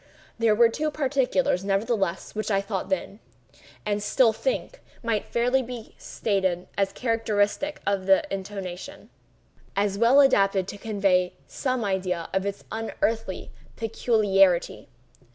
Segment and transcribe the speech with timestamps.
[0.39, 3.19] There were two particulars, nevertheless, which I thought then,
[3.85, 10.77] and still think, might fairly be stated as characteristic of the intonation—as well adapted to
[10.79, 14.89] convey some idea of its unearthly peculiarity.